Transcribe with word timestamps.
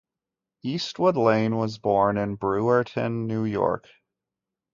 Eastwood 0.63 1.15
Lane 1.15 1.57
was 1.57 1.77
born 1.77 2.17
in 2.17 2.35
Brewerton, 2.35 3.27
New 3.27 3.45
York. 3.45 3.87